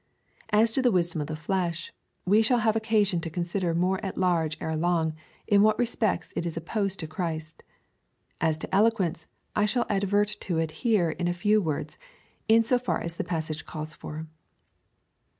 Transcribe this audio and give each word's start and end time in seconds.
As 0.49 0.71
to 0.71 0.81
the 0.81 0.89
wisdom 0.89 1.21
of 1.21 1.27
the 1.27 1.35
flesh, 1.35 1.93
we 2.25 2.41
shall 2.41 2.57
have 2.57 2.75
occasion 2.75 3.21
to 3.21 3.29
consider 3.29 3.75
more 3.75 4.03
at 4.03 4.17
large 4.17 4.57
ere 4.59 4.75
long, 4.75 5.13
in 5.45 5.61
what 5.61 5.77
respects 5.77 6.33
it 6.35 6.43
is 6.43 6.57
opposed 6.57 6.99
to 7.01 7.07
Christ. 7.07 7.61
As 8.41 8.57
to 8.57 8.73
eloquence, 8.75 9.27
I 9.55 9.65
shall 9.65 9.85
advert 9.89 10.29
to 10.39 10.57
it 10.57 10.71
here 10.81 11.11
in 11.11 11.27
a 11.27 11.33
few 11.35 11.61
words, 11.61 11.99
in 12.47 12.63
so 12.63 12.79
far 12.79 12.99
as 12.99 13.17
the 13.17 13.23
passage 13.23 13.67
calls 13.67 13.93
for. 13.93 14.25